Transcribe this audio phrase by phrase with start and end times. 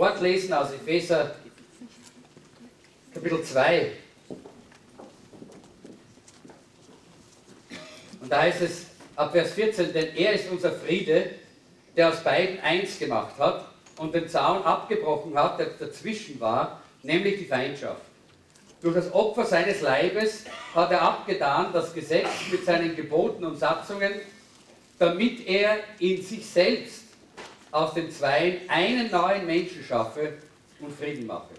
[0.00, 1.34] Wort lesen aus Epheser
[3.12, 3.92] Kapitel 2.
[8.22, 11.32] Und da heißt es ab Vers 14, denn er ist unser Friede,
[11.94, 13.66] der aus beiden eins gemacht hat
[13.98, 18.00] und den Zaun abgebrochen hat, der dazwischen war, nämlich die Feindschaft.
[18.80, 20.44] Durch das Opfer seines Leibes
[20.74, 24.12] hat er abgetan das Gesetz mit seinen Geboten und Satzungen,
[24.98, 26.99] damit er in sich selbst
[27.70, 30.34] aus den Zweien einen neuen Menschen schaffe
[30.80, 31.54] und Frieden mache.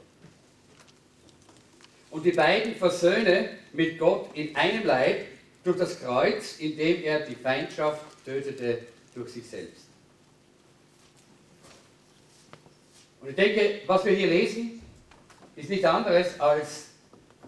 [2.10, 5.26] Und die beiden versöhne mit Gott in einem Leib
[5.64, 8.80] durch das Kreuz, indem er die Feindschaft tötete
[9.16, 9.86] durch sich selbst.
[13.22, 14.82] Und ich denke, was wir hier lesen,
[15.56, 16.88] ist nicht anderes als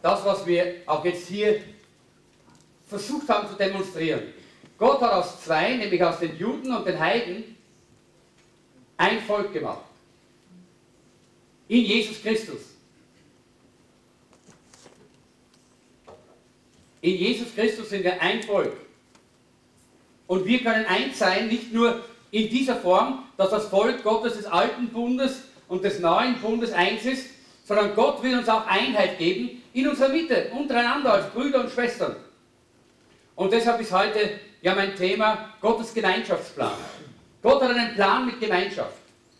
[0.02, 1.62] das, was wir auch jetzt hier
[2.88, 4.22] versucht haben zu demonstrieren.
[4.78, 7.56] Gott hat aus zwei, nämlich aus den Juden und den Heiden,
[9.04, 9.84] ein Volk gemacht.
[11.68, 12.62] In Jesus Christus.
[17.02, 18.78] In Jesus Christus sind wir ein Volk.
[20.28, 22.02] Und wir können eins sein, nicht nur
[22.32, 27.04] in dieser Form, dass das Volk Gottes des alten Bundes und des neuen Bundes eins
[27.04, 27.30] ist,
[27.66, 32.16] sondern Gott will uns auch Einheit geben in unserer Mitte, untereinander als Brüder und Schwestern.
[33.36, 36.72] Und deshalb ist heute ja mein Thema Gottes Gemeinschaftsplan.
[37.44, 38.96] Gott hat einen Plan mit Gemeinschaft.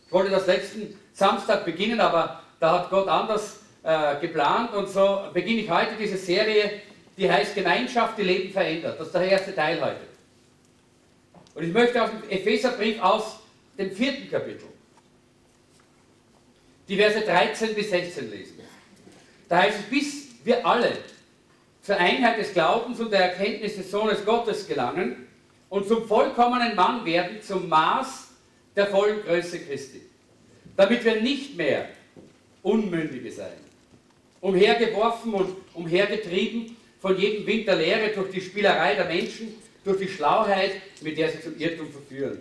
[0.06, 5.24] Ich wollte das letzten Samstag beginnen, aber da hat Gott anders äh, geplant und so
[5.32, 6.82] beginne ich heute diese Serie,
[7.16, 9.00] die heißt Gemeinschaft, die Leben verändert.
[9.00, 10.00] Das ist der erste Teil heute.
[11.54, 13.38] Und ich möchte aus dem Epheserbrief aus
[13.78, 14.66] dem vierten Kapitel
[16.86, 18.60] die Verse 13 bis 16 lesen.
[19.48, 20.92] Da heißt es, bis wir alle
[21.82, 25.23] zur Einheit des Glaubens und der Erkenntnis des Sohnes Gottes gelangen,
[25.74, 28.28] und zum vollkommenen Mann werden, zum Maß
[28.76, 30.02] der vollen Größe Christi.
[30.76, 31.88] Damit wir nicht mehr
[32.62, 33.58] Unmündige sein,
[34.40, 39.52] umhergeworfen und umhergetrieben von jedem Wind der Lehre durch die Spielerei der Menschen,
[39.84, 42.38] durch die Schlauheit, mit der sie zum Irrtum verführen,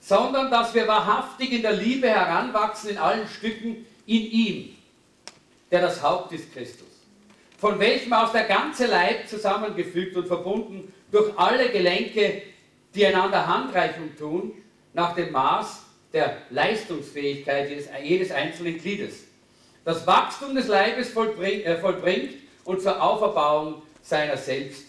[0.00, 4.76] sondern dass wir wahrhaftig in der Liebe heranwachsen in allen Stücken in ihm,
[5.72, 6.86] der das Haupt ist Christus,
[7.58, 12.51] von welchem aus der ganze Leib zusammengefügt und verbunden durch alle Gelenke
[12.94, 14.52] die einander Handreichung tun,
[14.92, 15.82] nach dem Maß
[16.12, 17.70] der Leistungsfähigkeit
[18.02, 19.24] jedes, einzelnen Gliedes.
[19.84, 24.84] Das Wachstum des Leibes vollbringt, äh, vollbringt und zur Auferbauung seiner selbst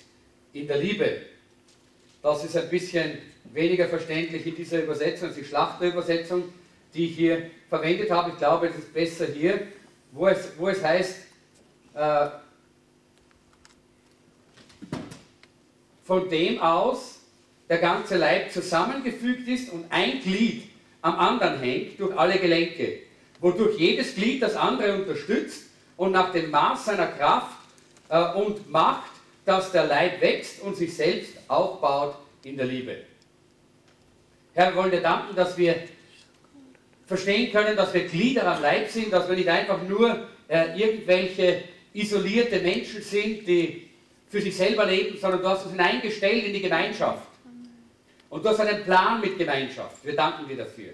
[0.52, 1.22] in der Liebe.
[2.22, 3.18] Das ist ein bisschen
[3.53, 6.44] weniger verständlich in dieser Übersetzung als die Schlachterübersetzung,
[6.94, 8.31] die ich hier verwendet habe.
[8.31, 9.68] Ich glaube, es ist besser hier,
[10.12, 11.18] wo es, wo es heißt,
[11.96, 12.28] äh,
[16.03, 17.12] von dem aus
[17.74, 20.66] der ganze Leib zusammengefügt ist und ein Glied
[21.02, 23.00] am anderen hängt durch alle Gelenke,
[23.40, 27.58] wodurch jedes Glied das andere unterstützt und nach dem Maß seiner Kraft
[28.10, 29.10] äh, und Macht,
[29.44, 32.96] dass der Leib wächst und sich selbst aufbaut in der Liebe.
[34.54, 35.76] Herr, wir wollen dir danken, dass wir
[37.08, 41.64] verstehen können, dass wir Glieder am Leib sind, dass wir nicht einfach nur äh, irgendwelche
[41.92, 43.90] isolierte Menschen sind, die
[44.30, 47.33] für sich selber leben, sondern du hast uns hineingestellt in die Gemeinschaft.
[48.34, 50.04] Und du hast einen Plan mit Gemeinschaft.
[50.04, 50.92] Wir danken dir dafür.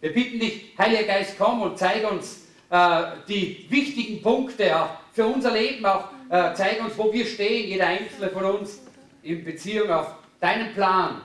[0.00, 5.24] Wir bitten dich, Heiliger Geist, komm und zeig uns äh, die wichtigen Punkte auch für
[5.24, 8.80] unser Leben, auch äh, zeig uns, wo wir stehen, jeder einzelne von uns,
[9.22, 11.20] in Beziehung auf deinen Plan,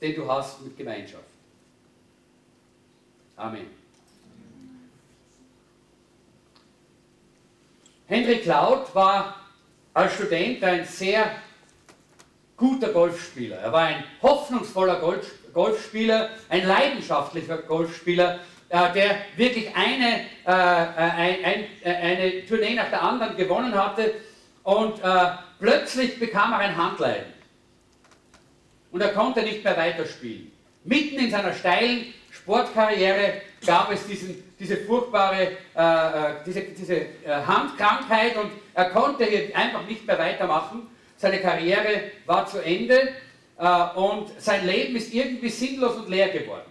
[0.00, 1.22] den du hast mit Gemeinschaft.
[3.36, 3.66] Amen.
[8.06, 9.38] Henry Cloud war
[9.92, 11.30] als Student ein sehr
[12.56, 13.56] guter Golfspieler.
[13.56, 21.36] Er war ein hoffnungsvoller Golf, Golfspieler, ein leidenschaftlicher Golfspieler, äh, der wirklich eine, äh, ein,
[21.44, 24.14] ein, eine Tournee nach der anderen gewonnen hatte
[24.62, 27.32] und äh, plötzlich bekam er ein Handleiden.
[28.90, 30.52] Und er konnte nicht mehr weiterspielen.
[30.84, 37.06] Mitten in seiner steilen Sportkarriere gab es diesen, diese furchtbare äh, äh diese, diese äh,
[37.46, 43.14] Handkrankheit und er konnte einfach nicht mehr weitermachen seine Karriere war zu Ende
[43.58, 46.70] äh, und sein Leben ist irgendwie sinnlos und leer geworden.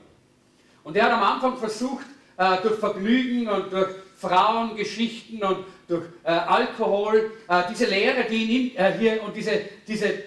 [0.83, 2.05] Und er hat am Anfang versucht,
[2.37, 7.31] äh, durch Vergnügen und durch Frauengeschichten und durch äh, Alkohol.
[7.47, 10.23] Äh, diese Lehre, die ihn äh, hier und diese, diese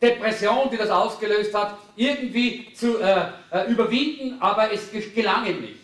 [0.00, 3.30] Depression, die das ausgelöst hat, irgendwie zu äh,
[3.68, 5.79] überwinden, aber es gelang ihm nicht.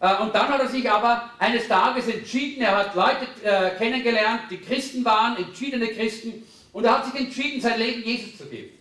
[0.00, 4.42] Äh, und dann hat er sich aber eines Tages entschieden, er hat Leute äh, kennengelernt,
[4.50, 8.76] die Christen waren, entschiedene Christen, und er hat sich entschieden, sein Leben Jesus zu geben.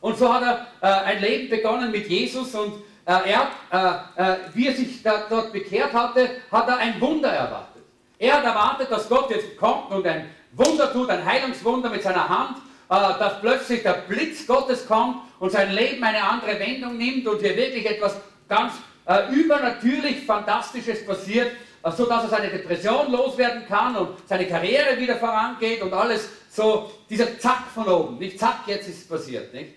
[0.00, 4.72] Und so hat er äh, ein Leben begonnen mit Jesus und er, äh, wie er
[4.72, 7.82] sich dort bekehrt hatte, hat er ein Wunder erwartet.
[8.18, 12.26] Er hat erwartet, dass Gott jetzt kommt und ein Wunder tut, ein Heilungswunder mit seiner
[12.26, 12.56] Hand,
[12.88, 17.54] dass plötzlich der Blitz Gottes kommt und sein Leben eine andere Wendung nimmt und hier
[17.54, 18.16] wirklich etwas
[18.48, 18.72] ganz
[19.06, 21.52] äh, übernatürlich Fantastisches passiert,
[21.82, 26.28] äh, so dass er seine Depression loswerden kann und seine Karriere wieder vorangeht und alles
[26.50, 29.74] so, dieser Zack von oben, nicht Zack, jetzt ist es passiert, nicht?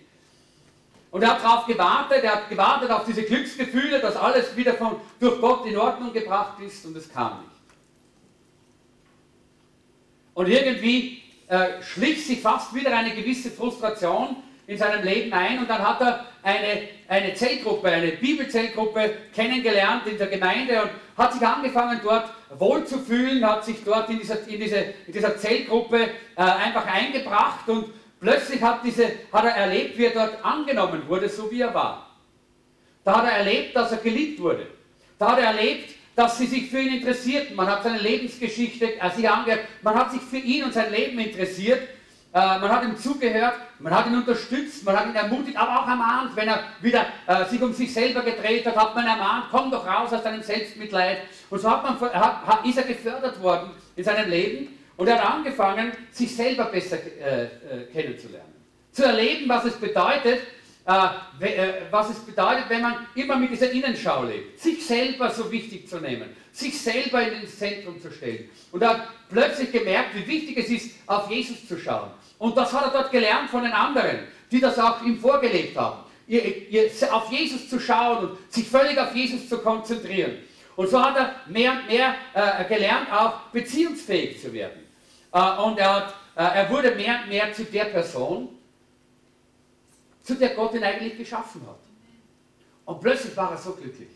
[1.09, 4.97] Und er hat darauf gewartet, er hat gewartet auf diese Glücksgefühle, dass alles wieder von,
[5.19, 7.51] durch Gott in Ordnung gebracht ist und es kam nicht.
[10.33, 14.35] Und irgendwie äh, schlich sich fast wieder eine gewisse Frustration
[14.67, 20.17] in seinem Leben ein und dann hat er eine, eine Zellgruppe, eine Bibelzellgruppe kennengelernt in
[20.17, 24.77] der Gemeinde und hat sich angefangen dort wohlzufühlen, hat sich dort in dieser, in diese,
[25.05, 27.87] in dieser Zellgruppe äh, einfach eingebracht und
[28.21, 32.15] plötzlich hat, diese, hat er erlebt, wie er dort angenommen wurde, so wie er war.
[33.03, 34.67] Da hat er erlebt, dass er geliebt wurde.
[35.19, 37.55] Da hat er erlebt, dass sie sich für ihn interessierten.
[37.55, 41.19] Man hat seine Lebensgeschichte äh, sich angehört, man hat sich für ihn und sein Leben
[41.19, 41.81] interessiert
[42.33, 45.87] äh, man hat ihm zugehört, man hat ihn unterstützt, man hat ihn ermutigt, aber auch
[45.87, 49.69] ermahnt, wenn er wieder äh, sich um sich selber gedreht hat, hat man ermahnt, komm
[49.71, 51.19] doch raus aus deinem Selbstmitleid.
[51.49, 55.21] Und so hat man, hat, hat, ist er gefördert worden in seinem Leben und er
[55.21, 57.49] hat angefangen, sich selber besser äh, äh,
[57.91, 58.53] kennenzulernen.
[58.91, 60.41] Zu erleben, was es bedeutet,
[60.87, 64.59] was es bedeutet, wenn man immer mit dieser Innenschau lebt.
[64.59, 68.49] Sich selber so wichtig zu nehmen, sich selber in das Zentrum zu stellen.
[68.71, 72.11] Und er hat plötzlich gemerkt, wie wichtig es ist, auf Jesus zu schauen.
[72.37, 74.19] Und das hat er dort gelernt von den anderen,
[74.49, 76.03] die das auch ihm vorgelebt haben.
[77.11, 80.37] Auf Jesus zu schauen und sich völlig auf Jesus zu konzentrieren.
[80.77, 84.83] Und so hat er mehr und mehr äh, gelernt, auch beziehungsfähig zu werden.
[85.33, 88.49] Äh, und er, hat, äh, er wurde mehr und mehr zu der Person,
[90.27, 91.79] zu der Gott ihn eigentlich geschaffen hat.
[92.83, 94.09] Und plötzlich war er so glücklich.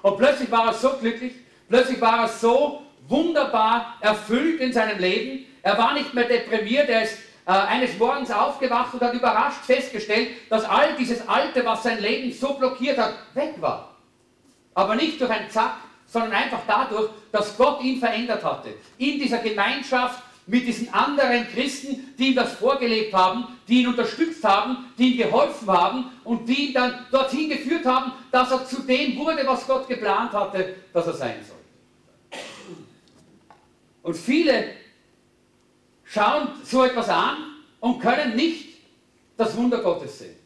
[0.00, 1.34] Und plötzlich war er so glücklich,
[1.68, 5.44] plötzlich war er so wunderbar erfüllt in seinem Leben.
[5.62, 10.30] Er war nicht mehr deprimiert, er ist äh, eines Morgens aufgewacht und hat überrascht festgestellt,
[10.48, 13.94] dass all dieses Alte, was sein Leben so blockiert hat, weg war.
[14.72, 15.74] Aber nicht durch ein Zack,
[16.06, 18.70] sondern einfach dadurch, dass Gott ihn verändert hatte.
[18.96, 24.42] In dieser Gemeinschaft mit diesen anderen Christen, die ihm das vorgelebt haben, die ihn unterstützt
[24.42, 28.82] haben, die ihm geholfen haben und die ihn dann dorthin geführt haben, dass er zu
[28.82, 32.40] dem wurde, was Gott geplant hatte, dass er sein soll.
[34.02, 34.72] Und viele
[36.02, 37.36] schauen so etwas an
[37.78, 38.70] und können nicht
[39.36, 40.36] das Wunder Gottes sehen.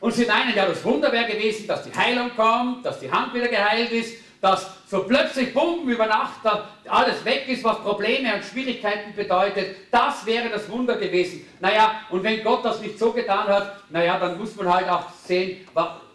[0.00, 3.34] Und sie meinen, ja, das Wunder wäre gewesen, dass die Heilung kommt, dass die Hand
[3.34, 6.38] wieder geheilt ist, dass so plötzlich, bumm, über Nacht
[6.86, 9.74] alles weg ist, was Probleme und Schwierigkeiten bedeutet.
[9.90, 11.44] Das wäre das Wunder gewesen.
[11.58, 15.10] Naja, und wenn Gott das nicht so getan hat, naja, dann muss man halt auch
[15.10, 15.66] sehen,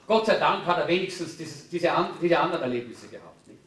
[0.07, 1.91] Gott sei Dank hat er wenigstens dieses, diese,
[2.21, 3.45] diese anderen Erlebnisse gehabt.
[3.49, 3.59] Nicht?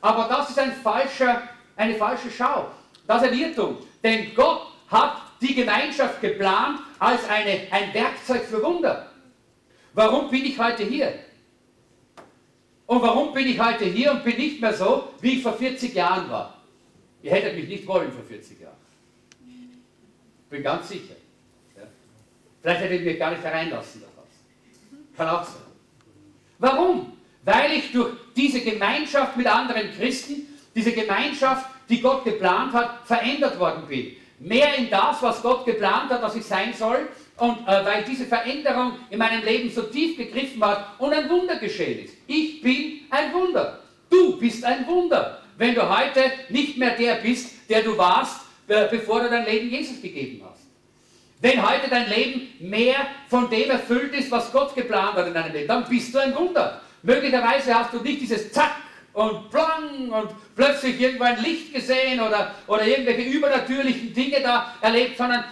[0.00, 1.42] Aber das ist ein falscher,
[1.76, 2.72] eine falsche Schau.
[3.06, 3.78] Das ist ein Irrtum.
[4.02, 9.12] Denn Gott hat die Gemeinschaft geplant als eine, ein Werkzeug für Wunder.
[9.92, 11.14] Warum bin ich heute hier?
[12.90, 15.94] Und warum bin ich heute hier und bin nicht mehr so, wie ich vor 40
[15.94, 16.60] Jahren war?
[17.22, 18.74] Ihr hättet mich nicht wollen vor 40 Jahren.
[20.50, 21.14] Bin ganz sicher.
[21.76, 21.84] Ja.
[22.60, 24.28] Vielleicht hättet ihr mich gar nicht hereinlassen daraus.
[25.16, 25.62] Kann auch sein.
[26.58, 27.12] Warum?
[27.44, 33.56] Weil ich durch diese Gemeinschaft mit anderen Christen, diese Gemeinschaft, die Gott geplant hat, verändert
[33.60, 34.16] worden bin.
[34.40, 37.08] Mehr in das, was Gott geplant hat, dass ich sein soll,
[37.40, 41.56] und äh, weil diese Veränderung in meinem Leben so tief gegriffen hat und ein Wunder
[41.56, 42.14] geschehen ist.
[42.26, 43.80] Ich bin ein Wunder.
[44.10, 46.20] Du bist ein Wunder, wenn du heute
[46.50, 50.60] nicht mehr der bist, der du warst, äh, bevor du dein Leben Jesus gegeben hast.
[51.40, 55.52] Wenn heute dein Leben mehr von dem erfüllt ist, was Gott geplant hat in deinem
[55.54, 56.82] Leben, dann bist du ein Wunder.
[57.02, 58.76] Möglicherweise hast du nicht dieses Zack
[59.14, 65.16] und Plang und plötzlich irgendwo ein Licht gesehen oder, oder irgendwelche übernatürlichen Dinge da erlebt,
[65.16, 65.44] sondern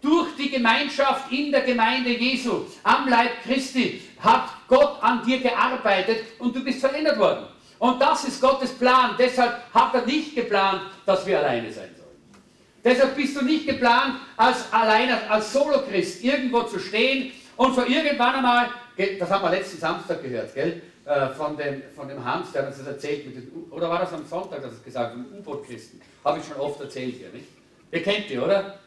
[0.00, 6.24] durch die Gemeinschaft in der Gemeinde Jesu, am Leib Christi, hat Gott an dir gearbeitet
[6.38, 7.46] und du bist verändert worden.
[7.78, 9.14] Und das ist Gottes Plan.
[9.18, 12.10] Deshalb hat er nicht geplant, dass wir alleine sein sollen.
[12.84, 18.36] Deshalb bist du nicht geplant, als alleine, als Solo-Christ irgendwo zu stehen und so irgendwann
[18.36, 18.70] einmal,
[19.18, 20.82] das haben wir letzten Samstag gehört, gell?
[21.10, 24.24] äh, von, dem, von dem Hans, der uns das erzählt, den, oder war das am
[24.24, 26.00] Sonntag, dass es gesagt hat, U-Boot-Christen.
[26.24, 27.48] Habe ich schon oft erzählt hier, nicht?
[27.90, 28.78] Ihr kennt die, oder?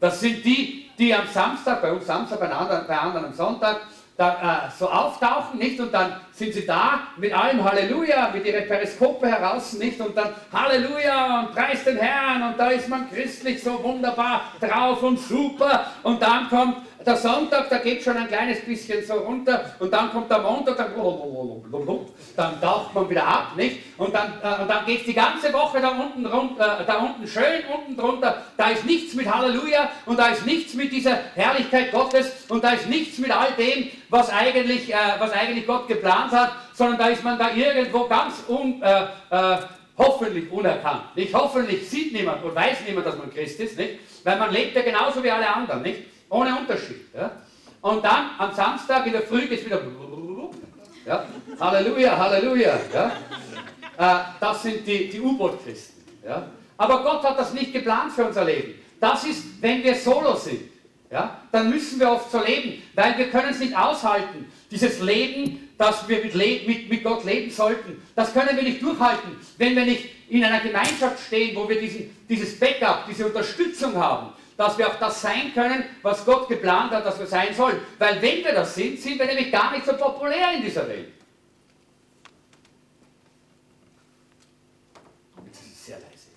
[0.00, 3.82] Das sind die, die am Samstag, bei uns Samstag, bei anderen, bei anderen am Sonntag,
[4.16, 5.80] da, äh, so auftauchen, nicht?
[5.80, 10.00] Und dann sind sie da mit allem Halleluja, mit ihren Periskope heraus, nicht?
[10.00, 15.02] Und dann Halleluja und preis den Herrn und da ist man christlich so wunderbar drauf
[15.02, 15.86] und super.
[16.02, 20.10] Und dann kommt der Sonntag, da geht schon ein kleines bisschen so runter und dann
[20.10, 20.92] kommt der Montag, dann,
[22.36, 23.78] dann taucht man wieder ab, nicht?
[23.96, 27.26] Und dann, äh, dann geht es die ganze Woche da unten, rund, äh, da unten
[27.26, 28.42] schön unten drunter.
[28.56, 32.72] Da ist nichts mit Halleluja und da ist nichts mit dieser Herrlichkeit Gottes und da
[32.72, 37.08] ist nichts mit all dem, was eigentlich, äh, was eigentlich Gott geplant hat, sondern da
[37.08, 39.58] ist man da irgendwo ganz un, äh, äh,
[39.96, 41.16] hoffentlich unerkannt.
[41.16, 41.34] Nicht?
[41.34, 43.98] Hoffentlich sieht niemand und weiß niemand, dass man Christ ist, nicht?
[44.24, 45.82] weil man lebt ja genauso wie alle anderen.
[45.82, 46.02] Nicht?
[46.30, 47.12] Ohne Unterschied.
[47.14, 47.32] Ja?
[47.82, 49.82] Und dann am Samstag in der Früh geht es wieder.
[51.04, 51.24] Ja?
[51.58, 52.78] Halleluja, Halleluja.
[52.94, 53.12] Ja?
[53.98, 56.04] Äh, das sind die, die U-Boot-Christen.
[56.24, 56.46] Ja?
[56.78, 58.74] Aber Gott hat das nicht geplant für unser Leben.
[59.00, 60.62] Das ist, wenn wir solo sind.
[61.10, 61.38] Ja?
[61.50, 64.50] Dann müssen wir oft so leben, weil wir können es nicht aushalten.
[64.70, 69.36] Dieses Leben, das wir mit, mit, mit Gott leben sollten, das können wir nicht durchhalten,
[69.58, 74.32] wenn wir nicht in einer Gemeinschaft stehen, wo wir diesen, dieses Backup, diese Unterstützung haben,
[74.60, 77.80] dass wir auch das sein können, was Gott geplant hat, dass wir sein sollen.
[77.98, 81.08] Weil wenn wir das sind, sind wir nämlich gar nicht so populär in dieser Welt.
[85.46, 86.28] Jetzt ist es sehr leise.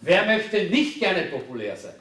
[0.00, 1.96] Wer möchte nicht gerne populär sein?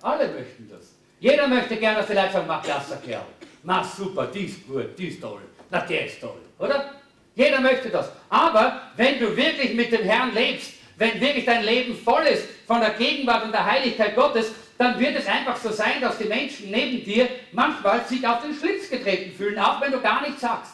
[0.00, 0.94] Alle möchten das.
[1.20, 3.26] Jeder möchte gerne, dass die Leute sagen, mach krasser Kerl.
[3.62, 5.42] Mach super, die ist gut, die ist toll.
[5.68, 6.97] Na, der ist toll, oder?
[7.38, 8.10] Jeder möchte das.
[8.28, 12.80] Aber wenn du wirklich mit dem Herrn lebst, wenn wirklich dein Leben voll ist von
[12.80, 16.72] der Gegenwart und der Heiligkeit Gottes, dann wird es einfach so sein, dass die Menschen
[16.72, 20.72] neben dir manchmal sich auf den Schlitz getreten fühlen, auch wenn du gar nichts sagst.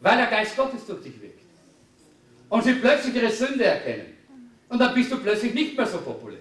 [0.00, 1.38] Weil der Geist Gottes durch dich wirkt.
[2.48, 4.16] Und sie plötzlich ihre Sünde erkennen.
[4.68, 6.39] Und dann bist du plötzlich nicht mehr so populär.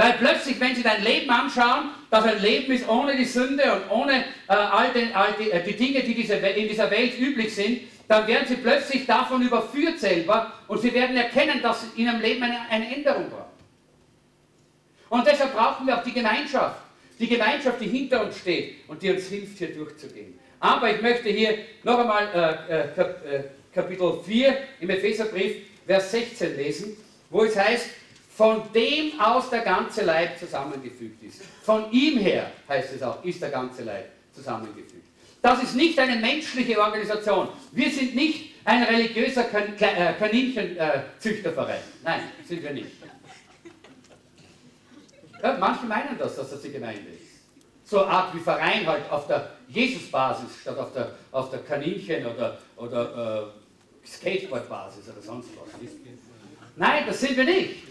[0.00, 3.90] Weil plötzlich, wenn sie dein Leben anschauen, dass ein Leben ist ohne die Sünde und
[3.90, 7.54] ohne äh, all, den, all die, äh, die, Dinge, die diese, in dieser Welt üblich
[7.54, 12.18] sind, dann werden sie plötzlich davon überführt selber und sie werden erkennen, dass in ihrem
[12.18, 13.50] Leben eine, eine Änderung braucht.
[15.10, 16.80] Und deshalb brauchen wir auch die Gemeinschaft.
[17.18, 20.38] Die Gemeinschaft, die hinter uns steht und die uns hilft, hier durchzugehen.
[20.60, 26.56] Aber ich möchte hier noch einmal äh, äh, äh Kapitel 4 im Epheserbrief, Vers 16
[26.56, 26.96] lesen,
[27.28, 27.99] wo es heißt,
[28.36, 31.42] von dem aus der ganze Leib zusammengefügt ist.
[31.62, 35.04] Von ihm her, heißt es auch, ist der ganze Leib zusammengefügt.
[35.42, 37.48] Das ist nicht eine menschliche Organisation.
[37.72, 41.80] Wir sind nicht ein religiöser äh, Kaninchenzüchterverein.
[42.04, 42.90] Nein, sind wir nicht.
[45.42, 47.40] Ja, manche meinen das, dass das die Gemeinde ist.
[47.84, 52.26] So eine Art wie Verein halt auf der Jesus-Basis statt auf der, auf der Kaninchen-
[52.26, 53.52] oder, oder
[54.04, 55.80] äh, Skateboard-Basis oder sonst was.
[56.76, 57.89] Nein, das sind wir nicht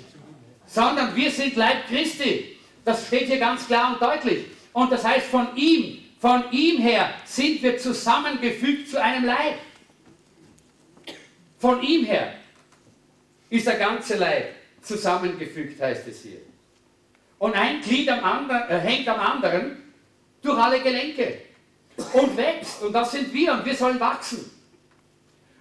[0.69, 2.57] sondern wir sind Leib Christi.
[2.85, 4.45] Das steht hier ganz klar und deutlich.
[4.71, 9.55] Und das heißt, von ihm, von ihm her sind wir zusammengefügt zu einem Leib.
[11.57, 12.35] Von ihm her
[13.49, 16.39] ist der ganze Leib zusammengefügt, heißt es hier.
[17.39, 19.77] Und ein Glied am anderen, äh, hängt am anderen
[20.41, 21.39] durch alle Gelenke
[22.13, 22.81] und wächst.
[22.81, 24.49] Und das sind wir und wir sollen wachsen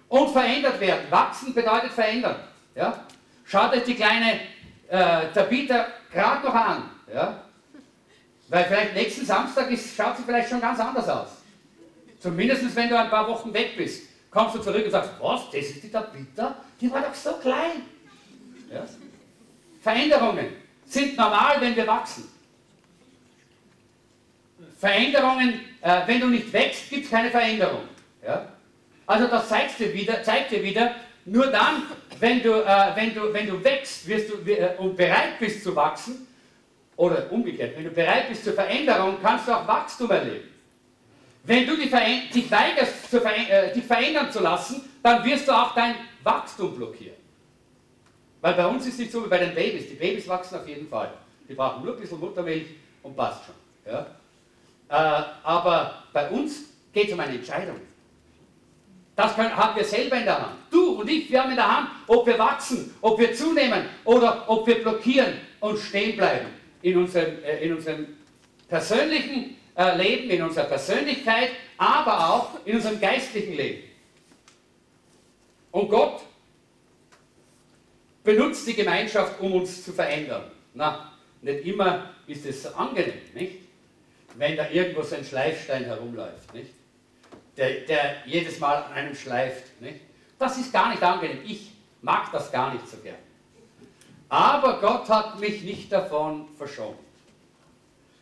[0.07, 1.09] und verändert werden.
[1.09, 2.37] Wachsen bedeutet verändern.
[2.75, 3.05] Ja?
[3.45, 4.39] Schaut euch die kleine
[4.89, 6.89] äh, Tabitha gerade noch an.
[7.13, 7.43] Ja?
[8.47, 11.27] Weil vielleicht nächsten Samstag ist, schaut sie vielleicht schon ganz anders aus.
[12.19, 15.65] Zumindest wenn du ein paar Wochen weg bist, kommst du zurück und sagst, was, das
[15.65, 16.55] ist die Tabitha?
[16.81, 17.83] Die war doch so klein.
[18.71, 18.85] Ja?
[19.81, 20.47] Veränderungen
[20.85, 22.27] sind normal, wenn wir wachsen.
[24.79, 27.83] Veränderungen, äh, wenn du nicht wächst, gibt es keine Veränderung.
[28.25, 28.47] Ja?
[29.05, 30.95] Also das zeigt dir wieder, zeigt dir wieder
[31.25, 31.83] nur dann,
[32.19, 35.75] wenn du, äh, wenn du, wenn du wächst wirst du, äh, und bereit bist zu
[35.75, 36.27] wachsen,
[36.99, 40.49] oder umgekehrt, wenn du bereit bist zur Veränderung, kannst du auch Wachstum erleben.
[41.45, 45.53] Wenn du dich, dich weigerst, zu ver äh, dich verändern zu lassen, dann wirst du
[45.53, 47.15] auch dein Wachstum blockieren.
[48.41, 49.87] Weil bei uns ist es nicht so wie bei den Babys.
[49.87, 51.13] Die Babys wachsen auf jeden Fall.
[51.47, 52.67] Die brauchen nur ein bisschen Muttermilch
[53.01, 53.55] und passt schon.
[53.93, 54.05] Ja?
[54.89, 57.79] Äh, aber bei uns geht es um eine Entscheidung.
[59.19, 60.55] Das können, haben wir selber in der Hand.
[60.71, 64.45] Du und ich, wir haben in der Hand, ob wir wachsen, ob wir zunehmen oder
[64.47, 66.45] ob wir blockieren und stehen bleiben
[66.81, 68.07] in unserem, äh, in unserem
[68.69, 73.83] persönlichen äh, Leben, in unserer Persönlichkeit, aber auch in unserem geistlichen Leben.
[75.71, 76.21] Und Gott
[78.23, 80.43] benutzt die Gemeinschaft, um uns zu verändern.
[80.73, 81.11] Na,
[81.41, 83.57] nicht immer ist es angenehm, nicht?
[84.35, 86.78] wenn da irgendwo so ein Schleifstein herumläuft, nicht?
[87.59, 89.81] Der, der jedes Mal an einem schleift.
[89.81, 89.99] Nicht?
[90.37, 91.41] Das ist gar nicht angenehm.
[91.45, 93.17] Ich mag das gar nicht so gern.
[94.29, 96.95] Aber Gott hat mich nicht davon verschont.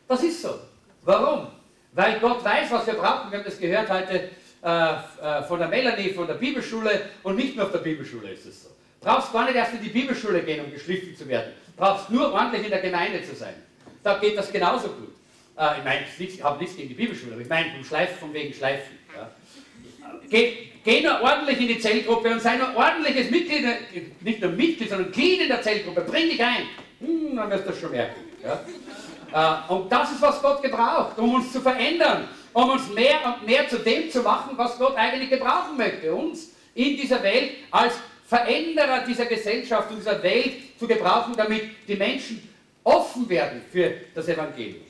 [0.07, 0.59] Das ist so.
[1.03, 1.49] Warum?
[1.91, 3.29] Weil Gott weiß, was wir brauchen.
[3.29, 4.31] Wir haben das gehört heute
[4.63, 8.47] äh, äh, von der Melanie, von der Bibelschule und nicht nur auf der Bibelschule ist
[8.47, 8.69] es so.
[9.01, 11.53] Brauchst gar nicht erst in die Bibelschule gehen, um geschliffen zu werden.
[11.75, 13.53] Brauchst nur ordentlich in der Gemeinde zu sein.
[14.01, 15.13] Da geht das genauso gut.
[15.57, 18.33] Äh, ich meine, ich habe nichts gegen die Bibelschule, aber ich meine, du schleifst von
[18.33, 18.97] wegen Schleifen.
[19.15, 19.31] Ja.
[20.29, 23.65] Geh, geh nur ordentlich in die Zellgruppe und sei nur ordentliches Mitglied,
[24.21, 26.01] nicht nur Mitglied, sondern Glied in der Zellgruppe.
[26.01, 26.67] Bring dich ein.
[26.99, 28.21] Hm, dann wirst du das schon merken.
[28.43, 29.65] Ja.
[29.67, 33.45] Äh, und das ist, was Gott gebraucht, um uns zu verändern, um uns mehr und
[33.45, 36.13] mehr zu dem zu machen, was Gott eigentlich gebrauchen möchte.
[36.13, 37.95] Uns in dieser Welt als
[38.27, 42.47] Veränderer dieser Gesellschaft dieser Welt zu gebrauchen, damit die Menschen
[42.83, 44.86] offen werden für das Evangelium.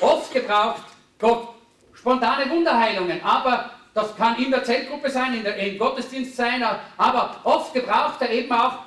[0.00, 0.82] Oft gebraucht
[1.18, 1.48] Gott
[1.94, 6.62] spontane Wunderheilungen, aber das kann in der Zellgruppe sein, in der, im Gottesdienst sein,
[6.96, 8.80] aber oft gebraucht er eben auch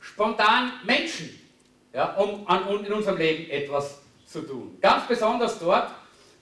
[0.00, 1.38] spontan Menschen,
[1.92, 4.78] ja, um an, in unserem Leben etwas zu tun.
[4.80, 5.90] Ganz besonders dort,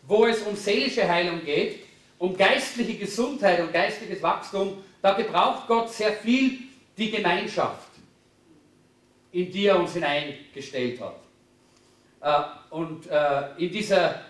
[0.06, 1.80] wo es um seelische Heilung geht,
[2.18, 6.58] um geistliche Gesundheit und geistliches Wachstum, da gebraucht Gott sehr viel
[6.96, 7.88] die Gemeinschaft,
[9.32, 11.25] in die er uns hineingestellt hat.
[12.20, 14.22] Äh, und äh, in dieser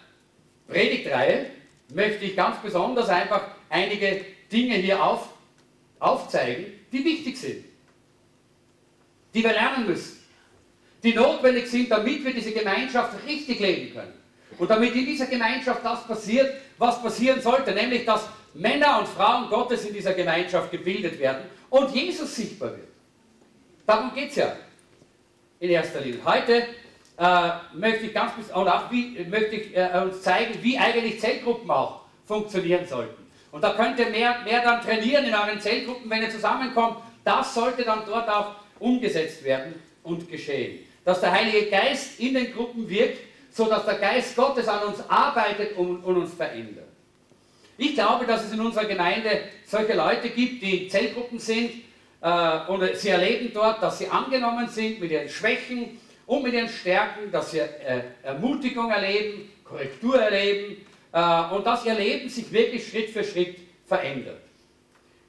[0.68, 1.46] Predigtreihe
[1.94, 5.28] möchte ich ganz besonders einfach einige Dinge hier auf,
[5.98, 7.64] aufzeigen, die wichtig sind,
[9.34, 10.24] die wir lernen müssen,
[11.02, 14.14] die notwendig sind, damit wir diese Gemeinschaft richtig leben können.
[14.58, 19.50] Und damit in dieser Gemeinschaft das passiert, was passieren sollte, nämlich dass Männer und Frauen
[19.50, 22.88] Gottes in dieser Gemeinschaft gebildet werden und Jesus sichtbar wird.
[23.86, 24.56] Darum geht es ja
[25.60, 26.20] in erster Linie.
[26.24, 26.66] Heute
[27.18, 31.70] äh, möchte ich ganz und auch wie, möchte ich äh, uns zeigen, wie eigentlich Zellgruppen
[31.70, 33.26] auch funktionieren sollten.
[33.52, 36.98] Und da könnt ihr mehr, mehr dann trainieren in euren Zellgruppen, wenn ihr zusammenkommt.
[37.24, 40.80] Das sollte dann dort auch umgesetzt werden und geschehen.
[41.04, 43.18] Dass der Heilige Geist in den Gruppen wirkt,
[43.50, 46.84] sodass der Geist Gottes an uns arbeitet und, und uns verändert.
[47.78, 51.70] Ich glaube, dass es in unserer Gemeinde solche Leute gibt, die in Zellgruppen sind
[52.20, 56.68] äh, und sie erleben dort, dass sie angenommen sind mit ihren Schwächen, und mit ihren
[56.68, 62.88] Stärken, dass sie äh, Ermutigung erleben, Korrektur erleben äh, und dass ihr Leben sich wirklich
[62.88, 64.40] Schritt für Schritt verändert.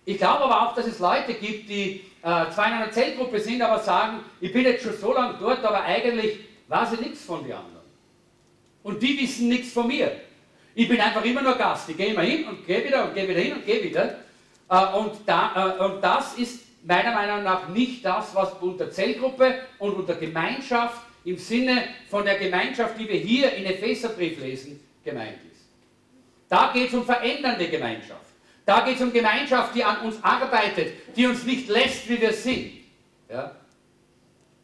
[0.05, 3.61] Ich glaube aber auch, dass es Leute gibt, die äh, zwar in einer Zellgruppe sind,
[3.61, 7.43] aber sagen, ich bin jetzt schon so lange dort, aber eigentlich weiß ich nichts von
[7.43, 7.85] den anderen.
[8.83, 10.11] Und die wissen nichts von mir.
[10.73, 11.89] Ich bin einfach immer nur Gast.
[11.89, 14.19] Ich gehe immer hin und gehe wieder und gehe wieder hin und gehe wieder.
[14.69, 19.55] Äh, und, da, äh, und das ist meiner Meinung nach nicht das, was unter Zellgruppe
[19.77, 25.37] und unter Gemeinschaft im Sinne von der Gemeinschaft, die wir hier in Epheserbrief lesen, gemeint
[25.51, 25.65] ist.
[26.47, 28.21] Da geht es um verändernde Gemeinschaft.
[28.65, 32.31] Da geht es um Gemeinschaft, die an uns arbeitet, die uns nicht lässt, wie wir
[32.31, 32.71] sind.
[33.29, 33.53] Ja?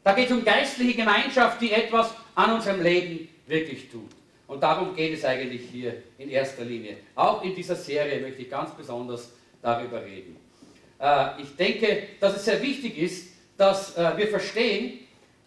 [0.03, 4.09] Da geht es um geistliche Gemeinschaft, die etwas an unserem Leben wirklich tut.
[4.47, 6.97] Und darum geht es eigentlich hier in erster Linie.
[7.15, 9.31] Auch in dieser Serie möchte ich ganz besonders
[9.61, 10.37] darüber reden.
[11.03, 14.99] Äh, ich denke, dass es sehr wichtig ist, dass äh, wir verstehen,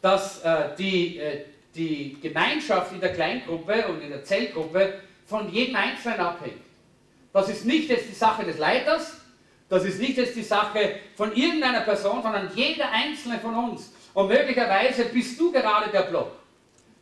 [0.02, 1.20] dass äh, die,
[1.74, 6.60] die Gemeinschaft in der Kleingruppe und in der Zellgruppe von jedem Einzelnen abhängt.
[7.32, 9.16] Das ist nicht jetzt die Sache des Leiters,
[9.68, 13.92] das ist nicht jetzt die Sache von irgendeiner Person, sondern jeder Einzelne von uns.
[14.14, 16.32] Und möglicherweise bist du gerade der Block,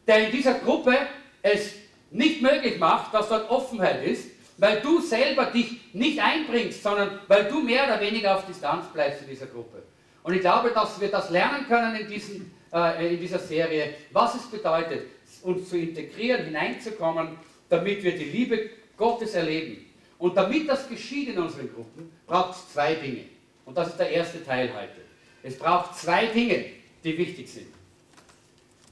[0.06, 0.96] der in dieser Gruppe
[1.42, 1.74] es
[2.10, 7.44] nicht möglich macht, dass dort Offenheit ist, weil du selber dich nicht einbringst, sondern weil
[7.44, 9.82] du mehr oder weniger auf Distanz bleibst in dieser Gruppe.
[10.22, 14.34] Und ich glaube, dass wir das lernen können in, diesen, äh, in dieser Serie, was
[14.36, 15.06] es bedeutet,
[15.42, 17.36] uns zu integrieren, hineinzukommen,
[17.68, 19.84] damit wir die Liebe Gottes erleben.
[20.18, 23.24] Und damit das geschieht in unseren Gruppen, braucht es zwei Dinge.
[23.64, 25.02] Und das ist der erste Teil heute.
[25.42, 26.64] Es braucht zwei Dinge,
[27.02, 27.66] die wichtig sind.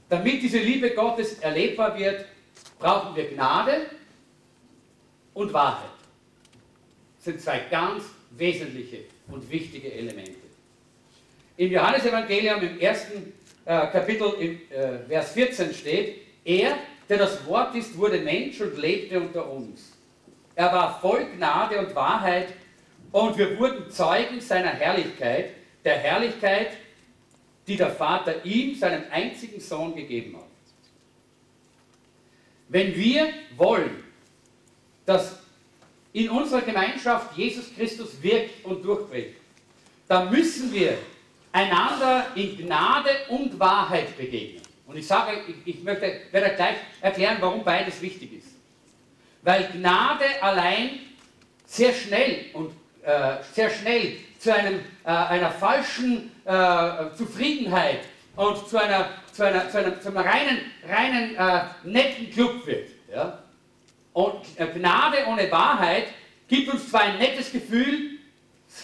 [0.09, 2.25] Damit diese Liebe Gottes erlebbar wird,
[2.77, 3.87] brauchen wir Gnade
[5.33, 5.89] und Wahrheit
[7.19, 10.31] sind zwei ganz wesentliche und wichtige Elemente.
[11.57, 13.33] Im Johannesevangelium im ersten
[13.65, 18.77] äh, Kapitel im äh, Vers 14 steht, er, der das Wort ist, wurde Mensch und
[18.77, 19.93] lebte unter uns.
[20.55, 22.49] Er war voll Gnade und Wahrheit
[23.11, 25.51] und wir wurden Zeugen seiner Herrlichkeit,
[25.85, 26.71] der Herrlichkeit,
[27.67, 30.43] die der Vater ihm, seinem einzigen Sohn, gegeben hat.
[32.67, 34.02] Wenn wir wollen,
[35.05, 35.37] dass
[36.13, 39.35] in unserer Gemeinschaft Jesus Christus wirkt und durchbricht,
[40.07, 40.97] dann müssen wir
[41.51, 44.61] einander in Gnade und Wahrheit begegnen.
[44.85, 48.47] Und ich sage, ich, ich möchte, werde gleich erklären, warum beides wichtig ist.
[49.41, 50.99] Weil Gnade allein
[51.65, 52.71] sehr schnell und
[53.03, 58.01] äh, sehr schnell zu einem, äh, einer falschen äh, Zufriedenheit
[58.35, 62.89] und zu, einer, zu, einer, zu, einer, zu einem reinen, reinen äh, netten Club wird.
[63.11, 63.42] Ja?
[64.13, 66.07] Und äh, Gnade ohne Wahrheit
[66.47, 68.11] gibt uns zwar ein nettes Gefühl,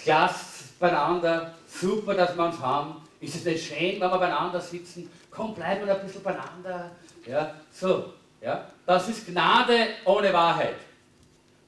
[0.04, 2.96] Glas beieinander, super, dass wir uns haben.
[3.20, 5.10] Ist es nicht schön, wenn wir beieinander sitzen?
[5.30, 6.92] Komm, bleiben wir ein bisschen beieinander.
[7.26, 8.66] Ja, so, ja.
[8.86, 10.76] Das ist Gnade ohne Wahrheit.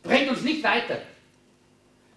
[0.02, 1.00] Bringt uns nicht weiter.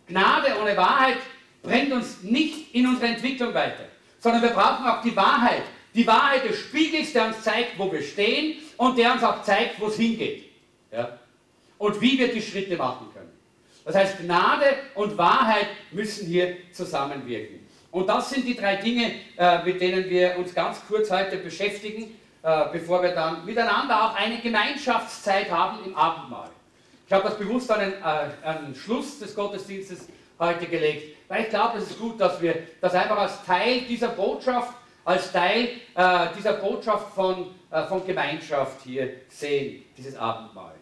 [0.07, 1.19] Gnade ohne Wahrheit
[1.63, 3.85] bringt uns nicht in unsere Entwicklung weiter,
[4.21, 5.63] sondern wir brauchen auch die Wahrheit.
[5.95, 9.81] Die Wahrheit des Spiegels, der uns zeigt, wo wir stehen und der uns auch zeigt,
[9.81, 10.51] wo es hingeht.
[10.91, 11.19] Ja?
[11.85, 13.31] Und wie wir die Schritte machen können.
[13.85, 17.61] Das heißt, Gnade und Wahrheit müssen hier zusammenwirken.
[17.91, 22.19] Und das sind die drei Dinge, äh, mit denen wir uns ganz kurz heute beschäftigen,
[22.43, 26.49] äh, bevor wir dann miteinander auch eine Gemeinschaftszeit haben im Abendmahl.
[27.07, 31.77] Ich habe das bewusst an den, äh, Schluss des Gottesdienstes heute gelegt, weil ich glaube,
[31.77, 34.73] es ist gut, dass wir das einfach als Teil dieser Botschaft,
[35.05, 35.69] als Teil
[36.35, 37.55] dieser Botschaft von,
[37.91, 40.74] von Gemeinschaft hier sehen, dieses Abendmahl.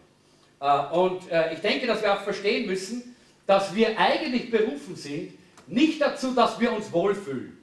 [0.63, 5.33] Äh, und äh, ich denke, dass wir auch verstehen müssen, dass wir eigentlich berufen sind,
[5.67, 7.57] nicht dazu, dass wir uns wohlfühlen.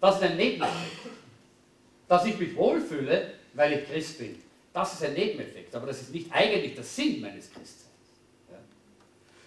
[0.00, 0.98] Das ist ein Nebeneffekt.
[2.08, 4.40] Dass ich mich wohlfühle, weil ich Christ bin,
[4.72, 5.74] das ist ein Nebeneffekt.
[5.74, 7.88] Aber das ist nicht eigentlich der Sinn meines Christseins.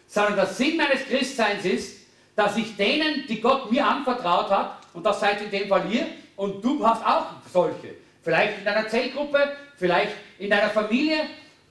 [0.07, 1.97] Sondern der Sinn meines Christseins ist,
[2.35, 6.07] dass ich denen, die Gott mir anvertraut hat, und das seid in dem Fall ihr,
[6.35, 11.21] und du hast auch solche, vielleicht in deiner Zellgruppe, vielleicht in deiner Familie,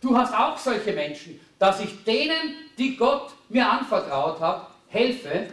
[0.04, 5.46] Du hast auch solche Menschen, dass ich denen, die Gott mir anvertraut hat, helfe,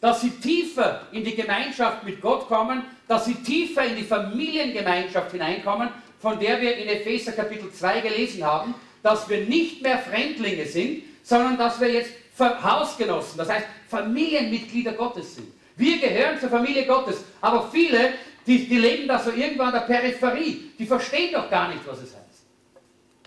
[0.00, 5.32] dass sie tiefer in die Gemeinschaft mit Gott kommen, dass sie tiefer in die Familiengemeinschaft
[5.32, 10.64] hineinkommen, von der wir in Epheser Kapitel 2 gelesen haben, dass wir nicht mehr Fremdlinge
[10.64, 15.48] sind, sondern dass wir jetzt Hausgenossen, das heißt Familienmitglieder Gottes sind.
[15.76, 18.14] Wir gehören zur Familie Gottes, aber viele,
[18.46, 21.98] die, die leben da so irgendwo an der Peripherie, die verstehen doch gar nicht, was
[21.98, 22.23] es heißt.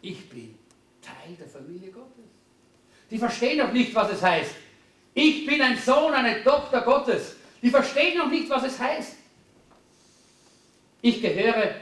[0.08, 0.58] Ich bin
[1.02, 2.24] Teil der Familie Gottes.
[3.12, 4.56] Die verstehen noch nicht, was es heißt.
[5.14, 7.36] Ich bin ein Sohn, eine Tochter Gottes.
[7.62, 9.16] Die verstehen noch nicht, was es heißt.
[11.02, 11.76] Ich gehöre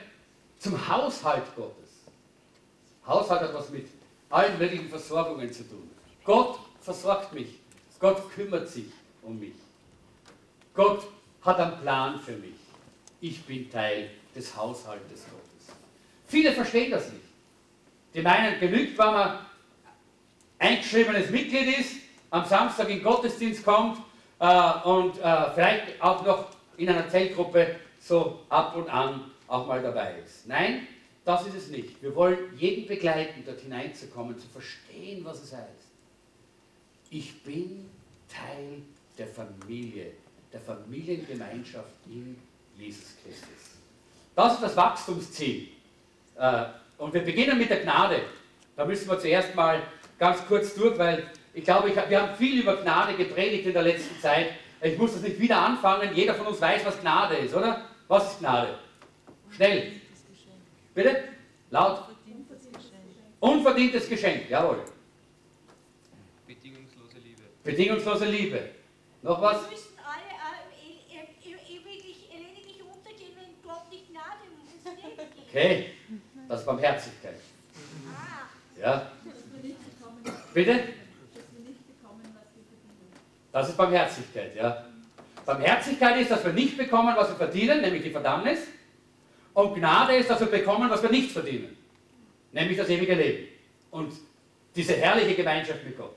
[0.58, 1.90] zum Haushalt Gottes.
[3.06, 3.88] Haushalt hat was mit
[4.32, 5.88] allen möglichen Versorgungen zu tun.
[6.24, 7.60] Gott versorgt mich.
[8.00, 8.88] Gott kümmert sich
[9.22, 9.54] um mich.
[10.74, 11.06] Gott
[11.44, 12.56] hat einen Plan für mich.
[13.22, 15.76] Ich bin Teil des Haushaltes Gottes.
[16.26, 17.25] Viele verstehen das nicht.
[18.16, 19.40] Die meinen, genügt, wenn man
[20.58, 21.98] eingeschriebenes Mitglied ist,
[22.30, 23.98] am Samstag in den Gottesdienst kommt
[24.40, 26.48] äh, und äh, vielleicht auch noch
[26.78, 30.48] in einer Zellgruppe so ab und an auch mal dabei ist.
[30.48, 30.88] Nein,
[31.26, 32.02] das ist es nicht.
[32.02, 35.66] Wir wollen jeden begleiten, dort hineinzukommen, zu verstehen, was es heißt.
[37.10, 37.90] Ich bin
[38.30, 38.82] Teil
[39.18, 40.12] der Familie,
[40.54, 42.38] der Familiengemeinschaft in
[42.78, 43.78] Jesus Christus.
[44.36, 45.68] Das ist das Wachstumsziel.
[46.38, 46.66] Äh,
[46.98, 48.22] und wir beginnen mit der Gnade.
[48.76, 49.82] Da müssen wir zuerst mal
[50.20, 53.84] ganz kurz durch, weil ich glaube, ich, wir haben viel über Gnade gepredigt in der
[53.84, 54.54] letzten Zeit.
[54.82, 56.14] Ich muss das nicht wieder anfangen.
[56.14, 57.90] Jeder von uns weiß, was Gnade ist, oder?
[58.08, 58.78] Was ist Gnade?
[59.52, 59.94] Schnell.
[60.94, 61.24] Bitte?
[61.70, 62.04] Laut.
[63.40, 64.84] Unverdientes Geschenk, jawohl.
[66.48, 67.44] Bedingungslose Liebe.
[67.64, 68.70] Bedingungslose Liebe.
[69.22, 69.64] Noch was?
[69.64, 70.22] Wir müssen alle
[71.12, 75.50] äh, ewiglich lediglich untergehen, wenn Gott nicht Gnade uns Leben gibt.
[75.50, 75.92] Okay.
[76.48, 77.36] Das ist Barmherzigkeit.
[78.80, 79.12] Ja?
[80.54, 80.80] Bitte?
[83.52, 84.86] Das ist Barmherzigkeit, ja.
[85.46, 88.60] Barmherzigkeit ist, dass wir nicht bekommen, was wir verdienen, nämlich die Verdammnis.
[89.54, 91.78] Und Gnade ist, dass wir bekommen, was wir nicht verdienen,
[92.52, 93.48] nämlich das ewige Leben.
[93.92, 94.12] Und
[94.76, 96.16] diese herrliche Gemeinschaft mit Gott.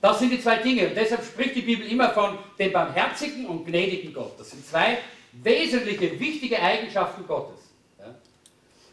[0.00, 0.88] Das sind die zwei Dinge.
[0.88, 4.38] Und deshalb spricht die Bibel immer von dem barmherzigen und gnädigen Gott.
[4.38, 4.98] Das sind zwei
[5.32, 7.63] wesentliche, wichtige Eigenschaften Gottes.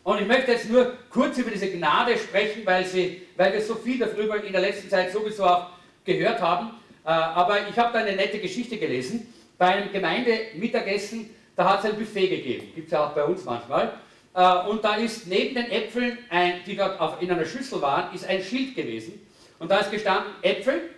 [0.03, 3.75] Und ich möchte jetzt nur kurz über diese Gnade sprechen, weil, sie, weil wir so
[3.75, 5.67] viel darüber in der letzten Zeit sowieso auch
[6.03, 6.71] gehört haben.
[7.05, 9.31] Äh, aber ich habe da eine nette Geschichte gelesen.
[9.57, 12.71] Bei einem Gemeindemittagessen, da hat es ein Buffet gegeben.
[12.73, 13.93] Gibt es ja auch bei uns manchmal.
[14.33, 16.17] Äh, und da ist neben den Äpfeln,
[16.65, 19.27] die dort in einer Schüssel waren, ist ein Schild gewesen.
[19.59, 20.89] Und da ist gestanden, Äpfel,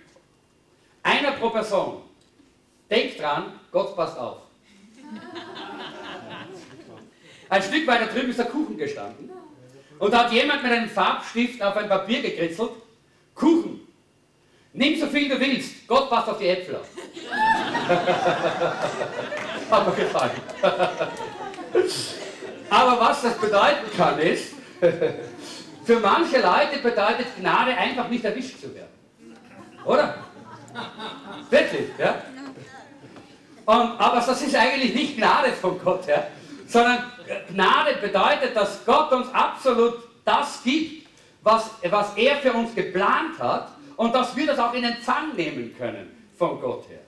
[1.02, 2.04] einer pro Person.
[2.89, 4.38] Denkt dran, Gott passt auf.
[7.54, 9.30] Ein Stück weiter drüben ist der Kuchen gestanden.
[10.00, 12.72] Und da hat jemand mit einem Farbstift auf ein Papier gekritzelt.
[13.36, 13.82] Kuchen.
[14.74, 15.88] Nimm so viel du willst.
[15.88, 16.88] Gott passt auf die Äpfel auf.
[19.70, 20.32] hat mir gefallen.
[22.72, 24.56] Aber was das bedeuten kann, ist,
[25.86, 28.89] für manche Leute bedeutet Gnade einfach nicht erwischt zu werden.
[29.86, 30.16] Oder?
[31.52, 32.16] Wirklich, ja?
[33.66, 36.26] Und, aber das ist eigentlich nicht Gnade von Gott, ja?
[36.74, 37.04] Sondern
[37.54, 39.94] Gnade bedeutet, dass Gott uns absolut
[40.26, 41.08] das gibt,
[41.44, 45.76] was, was er für uns geplant hat und dass wir das auch in Empfang nehmen
[45.78, 47.00] können von Gott her.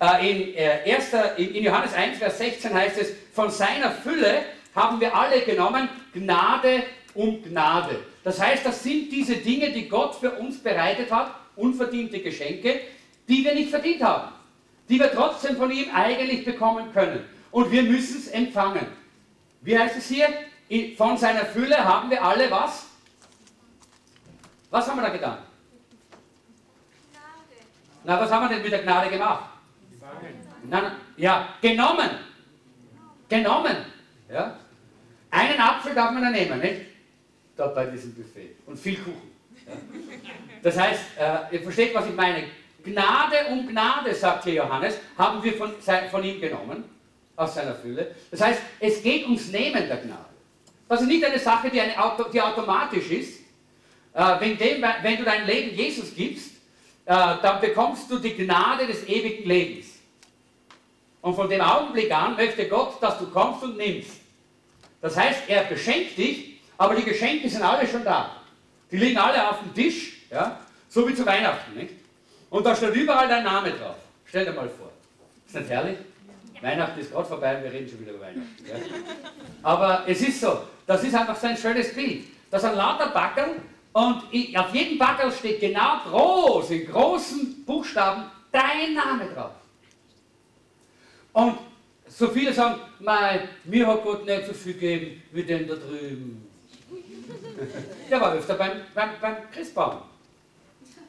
[0.00, 4.42] Äh, in, äh, 1, in Johannes 1, Vers 16 heißt es, von seiner Fülle
[4.74, 7.98] haben wir alle genommen, Gnade um Gnade.
[8.24, 12.80] Das heißt, das sind diese Dinge, die Gott für uns bereitet hat, unverdiente Geschenke,
[13.28, 14.32] die wir nicht verdient haben,
[14.88, 17.24] die wir trotzdem von ihm eigentlich bekommen können.
[17.54, 18.84] Und wir müssen es empfangen.
[19.60, 20.26] Wie heißt es hier?
[20.96, 22.86] Von seiner Fülle haben wir alle was?
[24.70, 25.38] Was haben wir da getan?
[27.12, 27.64] Gnade.
[28.02, 29.44] Na, was haben wir denn mit der Gnade gemacht?
[30.64, 32.10] Na, ja, genommen.
[33.28, 33.76] Genommen.
[34.28, 34.58] Ja?
[35.30, 36.80] Einen Apfel darf man da nehmen, nicht?
[37.54, 38.56] Da bei diesem Buffet.
[38.66, 39.30] Und viel Kuchen.
[39.64, 39.74] Ja?
[40.60, 42.48] Das heißt, äh, ihr versteht, was ich meine.
[42.82, 45.70] Gnade um Gnade, sagt hier Johannes, haben wir von,
[46.10, 46.93] von ihm genommen,
[47.36, 48.14] aus seiner Fülle.
[48.30, 50.24] Das heißt, es geht ums Nehmen der Gnade.
[50.88, 53.40] Das ist nicht eine Sache, die, eine Auto, die automatisch ist.
[54.12, 56.52] Äh, wenn, dem, wenn, du dein Leben Jesus gibst,
[57.06, 59.86] äh, dann bekommst du die Gnade des ewigen Lebens.
[61.20, 64.20] Und von dem Augenblick an möchte Gott, dass du kommst und nimmst.
[65.00, 68.42] Das heißt, er beschenkt dich, aber die Geschenke sind alle schon da.
[68.90, 71.74] Die liegen alle auf dem Tisch, ja, so wie zu Weihnachten.
[71.74, 71.94] Nicht?
[72.50, 73.96] Und da steht überall dein Name drauf.
[74.26, 74.90] Stell dir mal vor.
[75.46, 75.98] Ist nicht herrlich?
[76.64, 78.66] Weihnachten ist gerade vorbei und wir reden schon wieder über Weihnachten.
[78.66, 78.76] Ja?
[79.62, 82.24] Aber es ist so, das ist einfach so ein schönes Bild.
[82.50, 83.60] Da sind lauter Backeln
[83.92, 84.22] und
[84.56, 89.52] auf jedem Backel steht genau groß, in großen Buchstaben, dein Name drauf.
[91.32, 91.58] Und
[92.08, 96.48] so viele sagen, mein, mir hat Gott nicht so viel gegeben wie den da drüben.
[98.10, 100.02] Der war öfter beim, beim, beim Christbaum,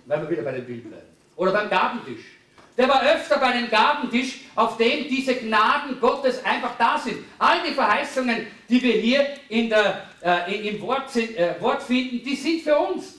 [0.06, 1.08] wenn wir wieder bei dem Bild bleiben.
[1.36, 2.35] Oder beim Gabentisch.
[2.78, 7.24] Der war öfter bei dem Gabentisch, auf dem diese Gnaden Gottes einfach da sind.
[7.40, 12.36] All die Verheißungen, die wir hier in der, äh, im Wort, äh, Wort finden, die
[12.36, 13.16] sind für uns.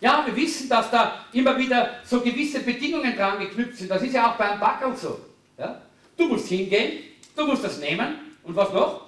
[0.00, 3.90] Ja, wir wissen, dass da immer wieder so gewisse Bedingungen dran geknüpft sind.
[3.90, 5.20] Das ist ja auch beim Backerl so.
[5.56, 5.80] Ja?
[6.16, 9.06] Du musst hingehen, du musst das nehmen und was noch?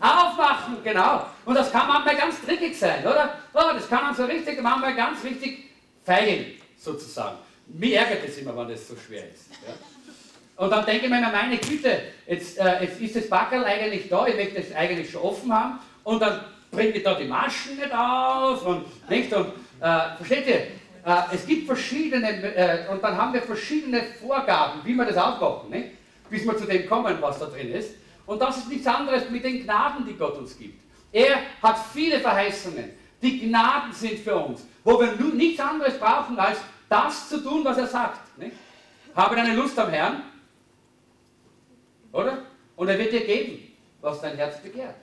[0.00, 1.26] Aufmachen, genau.
[1.44, 3.34] Und das kann manchmal ganz trickig sein, oder?
[3.52, 5.70] Oh, das kann man so richtig, manchmal ganz richtig
[6.04, 6.46] feilen,
[6.78, 7.36] sozusagen.
[7.72, 9.50] Mir ärgert es immer, wenn das so schwer ist.
[9.66, 9.74] Ja?
[10.64, 14.08] Und dann denke ich mir immer, meine Güte, jetzt, äh, jetzt ist das Backerl eigentlich
[14.08, 17.76] da, ich möchte es eigentlich schon offen haben und dann bringe ich da die Maschen
[17.76, 19.46] nicht auf und nicht und
[19.80, 20.54] äh, versteht ihr?
[20.54, 25.70] Äh, es gibt verschiedene äh, und dann haben wir verschiedene Vorgaben, wie wir das aufmachen,
[25.70, 25.88] nicht?
[26.28, 27.94] bis wir zu dem kommen, was da drin ist.
[28.26, 30.78] Und das ist nichts anderes mit den Gnaden, die Gott uns gibt.
[31.10, 32.90] Er hat viele Verheißungen.
[33.20, 36.58] Die Gnaden sind für uns, wo wir nichts anderes brauchen als
[36.90, 38.36] das zu tun, was er sagt.
[38.36, 38.56] Nicht?
[39.14, 40.22] Habe deine Lust am Herrn,
[42.12, 42.38] oder?
[42.76, 44.96] Und er wird dir geben, was dein Herz begehrt.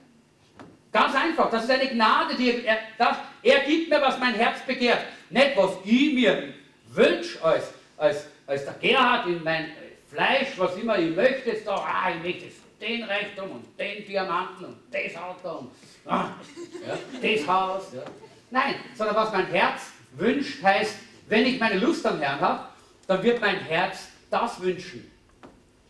[0.92, 4.60] Ganz einfach, das ist eine Gnade, die er, das, er gibt mir, was mein Herz
[4.66, 5.06] begehrt.
[5.30, 6.54] Nicht, was ich mir
[6.88, 9.72] wünsche als, als, als der Gerhard in mein
[10.10, 14.66] Fleisch, was immer ich möchte, jetzt da, ah, ich möchte den Reichtum und den Diamanten
[14.66, 15.72] und das Auto und
[16.06, 16.32] ah,
[16.86, 17.94] ja, das Haus.
[17.94, 18.02] Ja.
[18.50, 20.96] Nein, sondern was mein Herz wünscht, heißt,
[21.28, 22.66] wenn ich meine Lust am Herrn habe,
[23.06, 25.10] dann wird mein Herz das wünschen,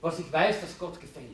[0.02, 1.26] was ich weiß, dass Gott gefällt.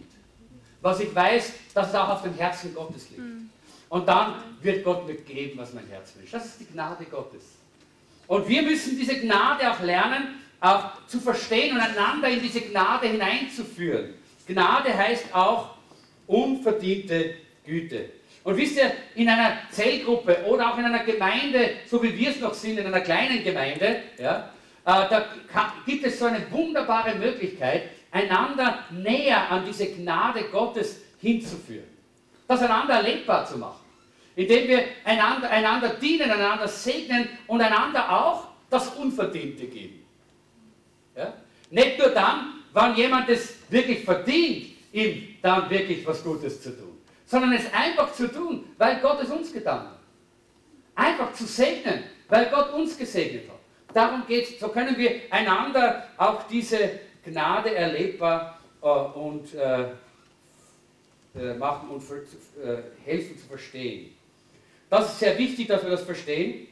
[0.82, 3.22] Was ich weiß, dass es auch auf dem Herzen Gottes liegt.
[3.22, 3.50] Mhm.
[3.90, 6.34] Und dann wird Gott mir geben, was mein Herz wünscht.
[6.34, 7.44] Das ist die Gnade Gottes.
[8.28, 13.08] Und wir müssen diese Gnade auch lernen, auch zu verstehen und einander in diese Gnade
[13.08, 14.14] hineinzuführen.
[14.48, 15.76] Gnade heißt auch
[16.28, 17.36] unverdiente
[17.66, 18.10] Güte.
[18.44, 22.40] Und wisst ihr, in einer Zellgruppe oder auch in einer Gemeinde, so wie wir es
[22.40, 24.50] noch sind, in einer kleinen Gemeinde, ja,
[24.86, 25.26] äh, da
[25.86, 31.88] gibt es so eine wunderbare Möglichkeit, einander näher an diese Gnade Gottes hinzuführen.
[32.48, 33.80] Das einander erlebbar zu machen.
[34.36, 40.04] Indem wir einander, einander dienen, einander segnen und einander auch das Unverdiente geben.
[41.16, 41.34] Ja?
[41.70, 46.83] Nicht nur dann, wann jemand es wirklich verdient, ihm dann wirklich was Gutes zu tun
[47.34, 50.00] sondern es einfach zu tun, weil Gott es uns getan hat.
[50.94, 53.58] Einfach zu segnen, weil Gott uns gesegnet hat.
[53.92, 54.60] Darum geht es.
[54.60, 59.86] So können wir einander auch diese Gnade erlebbar äh, und äh,
[61.36, 64.12] äh, machen und äh, helfen zu verstehen.
[64.92, 66.68] Das ist sehr wichtig, dass wir das verstehen.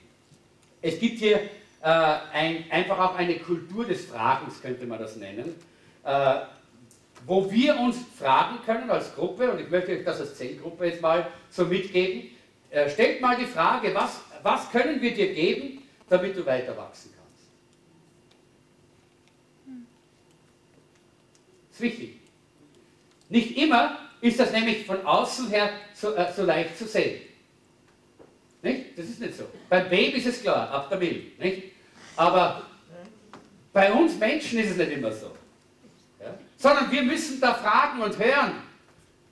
[0.80, 5.56] Es gibt hier äh, ein, einfach auch eine Kultur des Fragens, könnte man das nennen.
[7.26, 11.02] Wo wir uns fragen können als Gruppe, und ich möchte euch das als Zellgruppe jetzt
[11.02, 12.32] mal so mitgeben,
[12.70, 17.14] äh, stellt mal die Frage, was, was können wir dir geben, damit du weiter wachsen
[17.16, 17.52] kannst?
[21.70, 22.16] Das ist wichtig.
[23.30, 27.22] Nicht immer ist das nämlich von außen her so, äh, so leicht zu sehen.
[28.62, 28.98] Nicht?
[28.98, 29.46] Das ist nicht so.
[29.70, 31.72] Beim Baby ist es klar, ab der Milch.
[32.16, 32.64] Aber
[33.74, 35.32] bei uns Menschen ist es nicht immer so.
[36.62, 38.62] Sondern wir müssen da fragen und hören.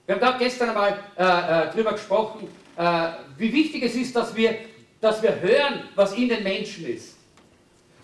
[0.07, 4.35] Wir haben da gestern einmal äh, äh, drüber gesprochen, äh, wie wichtig es ist, dass
[4.35, 4.57] wir,
[4.99, 7.17] dass wir hören, was in den Menschen ist.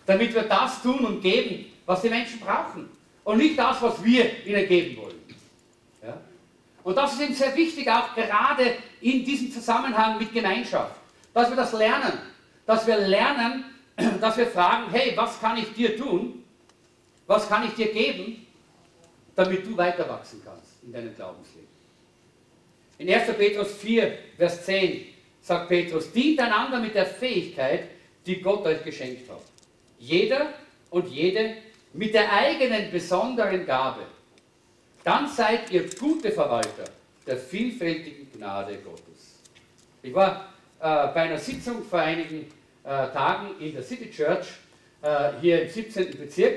[0.06, 2.88] Damit wir das tun und geben, was die Menschen brauchen.
[3.24, 5.20] Und nicht das, was wir ihnen geben wollen.
[6.04, 6.22] Ja?
[6.84, 10.98] Und das ist eben sehr wichtig, auch gerade in diesem Zusammenhang mit Gemeinschaft.
[11.34, 12.14] Dass wir das lernen.
[12.68, 13.66] Dass wir lernen,
[14.22, 16.44] dass wir fragen, hey, was kann ich dir tun?
[17.26, 18.45] Was kann ich dir geben,
[19.36, 21.68] damit du weiter wachsen kannst in deinem Glaubensleben?
[22.98, 23.34] In 1.
[23.38, 25.06] Petrus 4, Vers 10
[25.42, 27.90] sagt Petrus, dient einander mit der Fähigkeit,
[28.26, 29.42] die Gott euch geschenkt hat.
[30.00, 30.54] Jeder
[30.90, 31.58] und jede
[31.94, 34.02] mit der eigenen besonderen Gabe.
[35.04, 36.86] Dann seid ihr gute Verwalter
[37.28, 39.40] der vielfältigen Gnade Gottes.
[40.02, 42.46] Ich war äh, bei einer Sitzung vor einigen
[42.84, 44.48] äh, Tagen in der City Church
[45.02, 46.18] äh, hier im 17.
[46.18, 46.56] Bezirk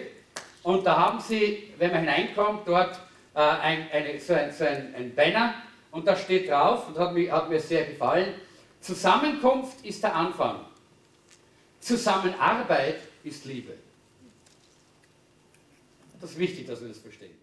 [0.68, 3.00] und da haben sie, wenn man hineinkommt, dort
[3.35, 5.54] äh, ein, eine, so, ein, so ein, ein Banner
[5.90, 8.35] und da steht drauf, und hat, mich, hat mir sehr gefallen,
[8.78, 10.61] Zusammenkunft ist der Anfang.
[11.81, 13.72] Zusammenarbeit ist Liebe.
[16.20, 17.35] Das ist wichtig, dass wir das verstehen.